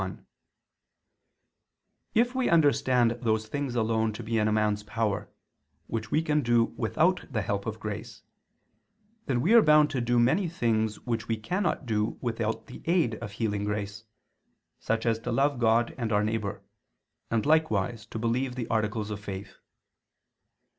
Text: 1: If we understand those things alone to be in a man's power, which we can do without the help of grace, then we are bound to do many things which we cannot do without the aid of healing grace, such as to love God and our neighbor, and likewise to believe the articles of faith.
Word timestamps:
1: 0.01 0.25
If 2.15 2.33
we 2.33 2.49
understand 2.49 3.11
those 3.21 3.47
things 3.47 3.75
alone 3.75 4.11
to 4.13 4.23
be 4.23 4.39
in 4.39 4.47
a 4.47 4.51
man's 4.51 4.81
power, 4.81 5.29
which 5.85 6.09
we 6.09 6.23
can 6.23 6.41
do 6.41 6.63
without 6.75 7.31
the 7.31 7.43
help 7.43 7.67
of 7.67 7.79
grace, 7.79 8.23
then 9.27 9.41
we 9.41 9.53
are 9.53 9.61
bound 9.61 9.91
to 9.91 10.01
do 10.01 10.19
many 10.19 10.49
things 10.49 10.99
which 11.01 11.27
we 11.27 11.37
cannot 11.37 11.85
do 11.85 12.17
without 12.19 12.65
the 12.65 12.81
aid 12.85 13.13
of 13.21 13.33
healing 13.33 13.63
grace, 13.63 14.05
such 14.79 15.05
as 15.05 15.19
to 15.19 15.31
love 15.31 15.59
God 15.59 15.93
and 15.99 16.11
our 16.11 16.23
neighbor, 16.23 16.63
and 17.29 17.45
likewise 17.45 18.07
to 18.07 18.17
believe 18.17 18.55
the 18.55 18.67
articles 18.69 19.11
of 19.11 19.19
faith. 19.19 19.57